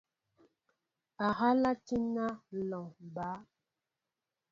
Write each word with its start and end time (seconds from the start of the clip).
Ahala 1.27 1.71
tína 1.85 2.25
a 2.55 2.57
lɔŋ 2.69 2.85
baá. 3.15 3.37